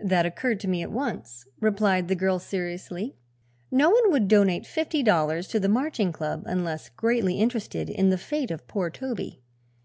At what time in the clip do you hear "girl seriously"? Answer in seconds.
2.16-3.14